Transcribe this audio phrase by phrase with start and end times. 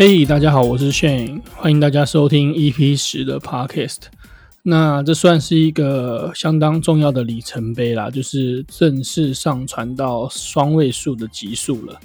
[0.00, 4.02] 嘿，hey, 大家好，我是 Shane，欢迎大家收听 EP 十的 Podcast。
[4.62, 11.98] 那这算是一个相当重要的里程碑啦，就是正式上传到双位数的集数了。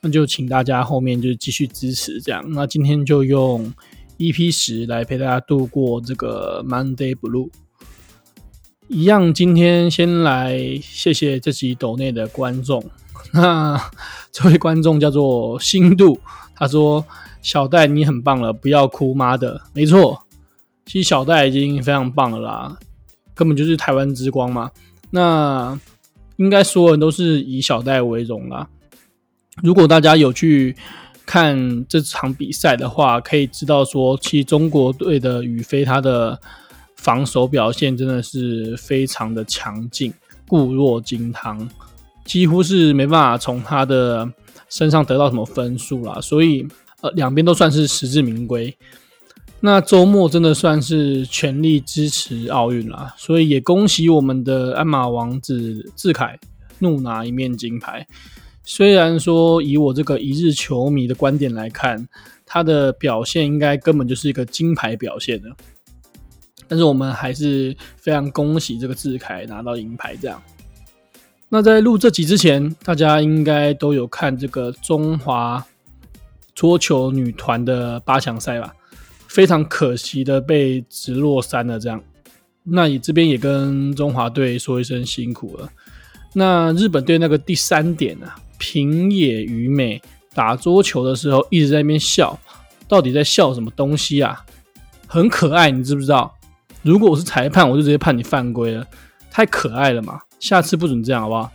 [0.00, 2.42] 那就请大家后面就继续支持这样。
[2.48, 3.70] 那今天就用
[4.16, 7.50] EP 十来陪大家度过这个 Monday Blue。
[8.88, 12.82] 一样，今天先来谢谢这集抖内的观众。
[13.32, 13.80] 那
[14.32, 16.20] 这位观众叫做新度，
[16.54, 17.04] 他说。
[17.44, 20.18] 小戴，你很棒了，不要哭，妈的，没错，
[20.86, 22.78] 其实小戴已经非常棒了啦，
[23.34, 24.70] 根本就是台湾之光嘛。
[25.10, 25.78] 那
[26.36, 28.66] 应该所有人都是以小戴为荣啦。
[29.62, 30.74] 如果大家有去
[31.26, 36.40] 看这场比赛的话，可以知道说，其实中国队的宇飞他的
[36.96, 40.10] 防守表现真的是非常的强劲，
[40.48, 41.68] 固若金汤，
[42.24, 44.30] 几乎是没办法从他的
[44.68, 46.66] 身上得到什么分数啦，所以。
[47.00, 48.74] 呃，两边都算是实至名归。
[49.60, 56.38] 那周末真的算是全力支持奥运啦，所以也恭喜我们的鞍马王子志凯
[56.78, 58.06] 怒拿一面金牌。
[58.62, 62.08] 虽然说以我这个一日球迷的观点来看，
[62.46, 65.50] 他的表现应该根本就是一个金牌表现的，
[66.66, 70.16] 但是我们还是非常恭喜这个志凯拿到银牌。
[70.16, 70.42] 这样，
[71.54, 75.64] 那在录这集之前，大家应该都有看这个中华。
[76.52, 78.74] 桌球女团的八强赛吧，
[79.28, 81.78] 非常可惜的被直落三了。
[81.78, 82.02] 这样，
[82.64, 85.68] 那你这边也跟中华队说一声辛苦了。
[86.32, 90.02] 那日本队那个第三点啊，平野宇美
[90.34, 92.36] 打桌球的时候一直在那边笑，
[92.88, 94.44] 到底在笑什么东西啊？
[95.06, 96.34] 很可爱，你知不知道？
[96.82, 98.84] 如果我是裁判，我就直接判你犯规了，
[99.30, 100.20] 太可爱了嘛！
[100.44, 101.50] 下次不准这样，好不好？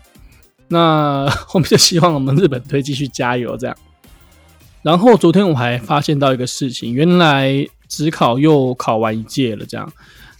[0.69, 3.77] 那 后面就希望我们日本队继续加油，这样。
[4.81, 9.63] 然后昨天我还发现到一个事情，原来职考又考完一届了。
[9.63, 9.93] 这样，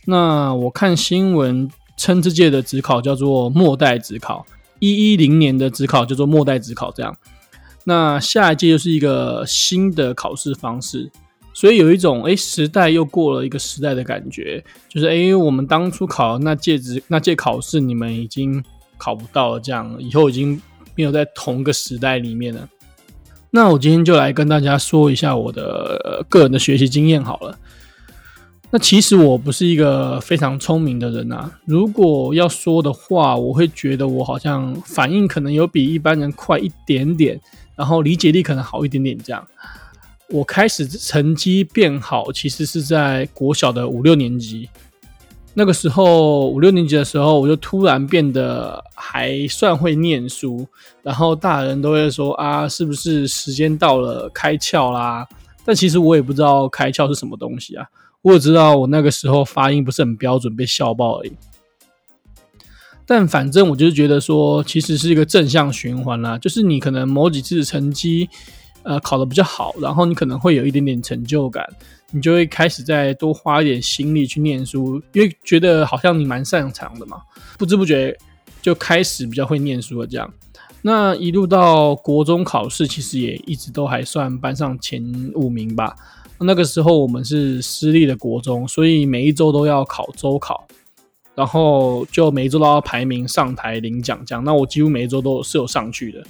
[0.06, 4.44] 那我看新闻称这届的职考叫做末代职考，
[4.80, 6.92] 一一零年的职考叫做末代职考。
[6.92, 7.16] 这样，
[7.84, 11.12] 那下一届又是一个新的考试方式，
[11.60, 18.64] 所以有一种诶时代又过了一个时代的感觉，就是诶我们当初考那届指那届考试你们已经
[18.98, 20.62] 考不到了，这样以后已经
[20.96, 22.70] 没有在同一个时代里面了。
[23.52, 27.60] 那我今天就来跟大家说一下我的个人的学习经验好了。
[28.72, 31.60] 那其实我不是一个非常聪明的人啊。
[31.66, 37.38] 如果要说的话，我会觉得我好像反应可能有比一般人快一点点，
[37.76, 39.46] 然后理解力可能好一点点这样。
[40.32, 44.70] 我开始成绩变好，其实是在国小的五六年级。
[45.56, 50.68] 那个时候五六年级的时候，我就突然变得还算会念书，
[51.02, 55.28] 然后大人都会说啊，是不是时间到了开窍啦？
[55.66, 57.88] 但其实我也不知道开窍是什么东西啊，
[58.22, 61.34] 我只知道我那个时候发音不是很标准，被笑爆而已。
[63.08, 68.30] 但反正我就是觉得说，其实是一个正向循环啦，就是你可能某几次成绩
[68.84, 71.66] 呃考得比较好，然后你可能会有一点点成就感。
[72.12, 77.22] 你就会开始再多花一点心力去念书，因为觉得好像你蛮擅长的嘛，
[77.56, 78.18] 不知不觉
[78.64, 80.08] 就开始比较会念书了。
[80.08, 80.34] 这样，
[80.82, 85.04] 那一路到国中考试，其实也一直都还算班上前
[85.36, 85.96] 五名吧。
[86.40, 90.68] 那个时候我们是私立的国中，所以每一周都要考周考，
[91.36, 94.20] 然后就每一周都要排名上台领奖。
[94.26, 96.24] 这样，那我几乎每一周都是有上去的。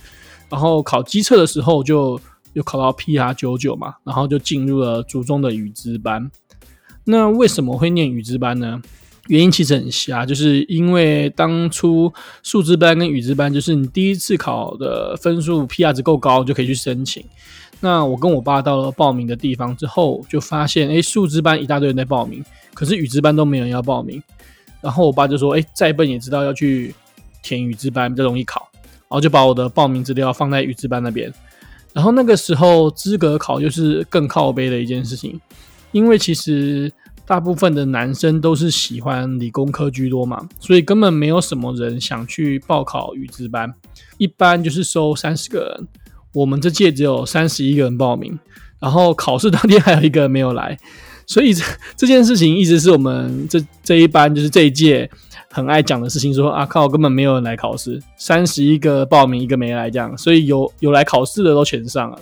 [0.49, 2.19] 然后考基测的时候就。
[2.59, 6.29] 又考到 PR 九九嘛，然后就进入了竹中的语资班。
[7.05, 8.81] 那为什么会念语资班呢？
[9.27, 12.11] 原因其实很瞎，就是因为当初
[12.43, 17.23] 数资班跟语资班，就是你第一次考的分数 PR 值够高就可以去申请。
[17.79, 22.43] 那我跟我爸到了报名的地方之后，就发现，诶，数资班一大堆人在报名，
[22.73, 24.21] 可是语资班都没有人要报名。
[24.81, 26.93] 然后我爸就说，诶，再笨也知道要去
[27.41, 31.31] 填语资班比较容易考，然后就把我的报名资料放在语资班那边。
[31.93, 35.39] 然后那个时候资格考就是更靠背的一件事情，
[35.91, 36.91] 因为其实
[37.25, 43.73] 大部分的男生都是喜欢理工科居多嘛，所以根本没有什么人想去报考语资班，
[44.17, 45.87] 一般就是收三十个人，
[46.33, 48.37] 我们这届只有三十一个人报名，
[48.79, 50.77] 然后考试当天还有一个人没有来，
[51.25, 51.63] 所以这
[51.97, 55.09] 这件事情一直是我们这这一班就是这一届。
[55.51, 62.19] 很爱讲的事情说，说啊靠，根本没有人来考试，三十一个报名一个没来这样，所以有有来考试的都全上了，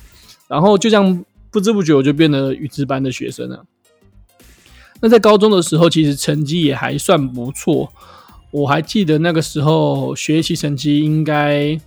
[0.48, 3.66] 然后就这样不知不觉我就变得语资班的学生了。
[5.02, 7.92] 那在高中的时候，其实成绩也还算不错，
[8.50, 11.80] 我还记得那个时候学习成绩应该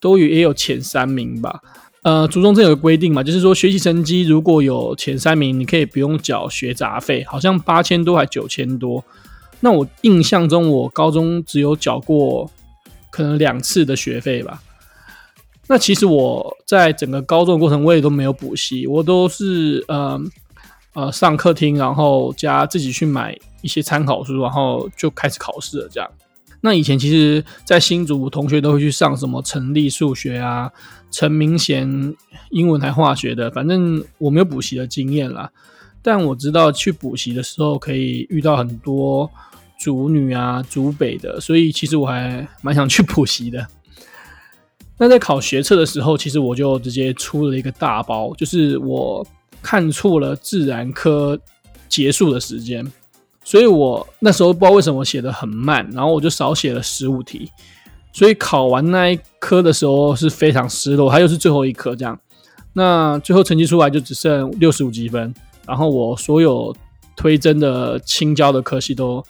[0.00, 1.60] 都有也有前三名吧。
[2.02, 9.04] 呃，初中这有个规定嘛，就是说学习成绩如果有前三名，你可以不用缴学杂费，好像八千多还九千多。
[9.64, 12.50] 那我印象中，我高中只有缴过
[13.10, 14.60] 可能两次的学费吧。
[15.68, 20.20] 那其实我在整个高中的过程，我也都没有补习，我都是呃
[20.94, 26.10] 呃上课听，然后加自己去买一些参考书，然后就开始考试了这样。
[26.60, 30.70] 那以前其实，在新竹同学都会去上什么陈立数学啊、
[31.10, 32.14] 陈明贤
[32.50, 35.50] 英文还化学的，反正我没有补习的经验啦。
[36.02, 39.30] 但我知道去补习的时候可以遇到很多
[39.82, 43.66] 竹女啊、竹北的，所以其实我还蛮想去补习的。
[44.96, 49.26] 那在考学测的时候，其实我就直接出了一个大包，就是我
[49.60, 51.36] 看错了自然科
[51.88, 52.86] 结束的时间。
[53.44, 57.50] 所以我那时候不知道为什么写的很慢，然后我就少写了十五题，
[58.12, 62.16] 所以考完那一科的时候是非常失落，它又是最后一科这样。
[62.72, 65.34] 那最后成绩出来就只剩六十五积分，
[65.66, 66.72] 然后我所有
[67.16, 69.22] 推甄的青交的科系都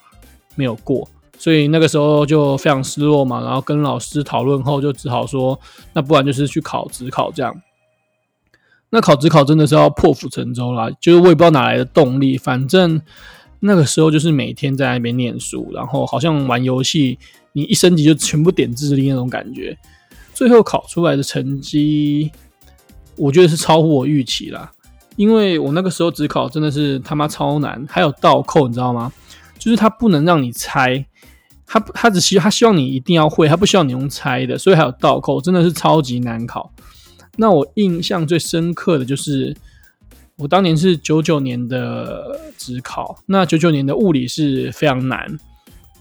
[0.54, 1.08] 没有过，
[1.38, 3.40] 所以那个时候就非常失落嘛。
[3.42, 5.58] 然后跟老师讨论后，就只好说，
[5.92, 7.54] 那不然就是去考职考这样。
[8.90, 13.00] 那考职考真的是要破釜沉舟啦，就是我也不知道哪来的动力，反正。
[13.64, 17.16] 那个时候就是每天在那边念书，然后好像玩游戏，
[17.52, 19.78] 你一升级就全部点智力那种感觉。
[20.34, 22.32] 最后考出来的成绩，
[23.14, 24.72] 我觉得是超乎我预期啦。
[25.14, 29.12] 因为我那个时候指考真的是他妈超难，还有倒扣，你知道吗？
[29.62, 31.06] 就是他不能让你猜，
[31.66, 36.72] 他他只希他希望你一定要会，他不希望你用猜的，所以还有倒扣，真的是超级难考。
[37.36, 39.56] 那我印象最深刻的就是。
[40.38, 45.38] 我当年是九九年的职考，那九九年的物理是非常难，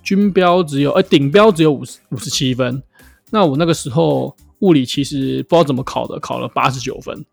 [0.02, 2.82] 均标只有，呃，顶标只有五十五十七分。
[3.30, 7.24] 那我那个时候物理其实不知道怎么考的，考了八十九分。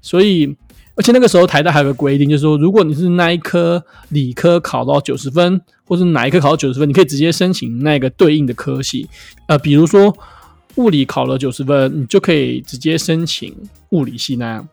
[0.00, 0.56] 所以，
[0.96, 9.06] 而且那个时候台大还有个规定，就是说，如果你是那一科理科考到九十分，或是哪一科考到九十分，你可以直接申请那个对应的科系。
[9.46, 10.16] 呃，比如说
[10.76, 13.54] 物理考了九十分，你就可以直接申请
[13.90, 14.68] 物理系那样。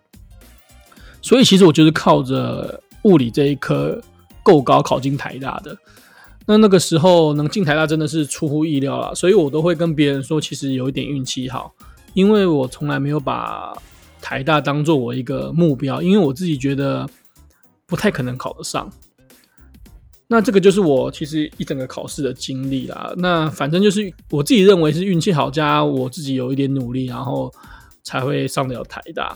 [1.22, 4.02] 所以其实我就是靠着物理这一科
[4.42, 5.78] 够高考进台大的。
[6.46, 11.74] 那那个时候能进台大真的是出乎意料了，所以我都会跟别人说，其实有一点运气好，
[12.14, 13.74] 因为我从来没有把
[14.24, 17.06] 台大当做我一个目标，因为我自己觉得
[17.86, 18.90] 不太可能考得上。
[20.28, 23.14] 那这个就是我其实一整个考试的经历啦。
[23.18, 27.54] 那反正就是我自己认为是运气好加我自己有一点努力，然后
[28.02, 29.36] 才会上得了台大。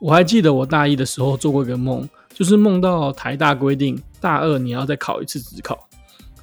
[0.00, 5.88] 我还记得我大一的时候做过一个梦，就是梦到台大规定大二你要再考一次指考，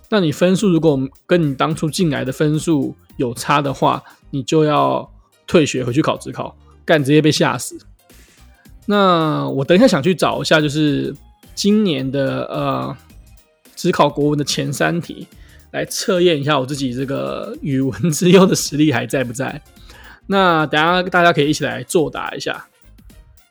[0.09, 5.09] 那你分数如果跟你当初进来的分数有差的话，你就要
[5.47, 6.53] 退学回去考指考，
[6.87, 7.77] 干直接被吓死。
[8.87, 11.13] 那我等一下想去找一下，就是
[11.53, 12.97] 今年的呃
[13.75, 15.27] 只考国文的前三题，
[15.71, 19.61] 来测验一下我自己这个语文之优的实力还在不在。
[20.25, 22.65] 那等下大家可以一起来作答一下。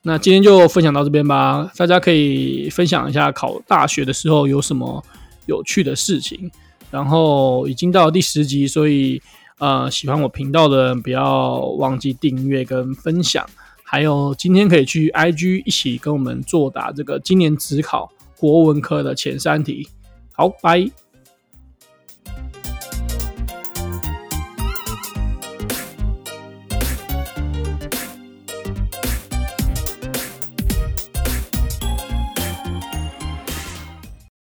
[0.03, 5.05] 那今天就分享到这边吧，大家可以分享一下考大学的时候有什么
[5.47, 6.51] 有趣的事情。
[6.89, 9.21] 然后已经到第十集，所以
[9.59, 13.45] 呃，喜欢我频道的人不要忘记订阅跟分享。
[13.83, 19.89] 还有今天可以去 IG 一起跟我们作答这个今年指考国文科的前三题。
[20.33, 20.91] 好，拜。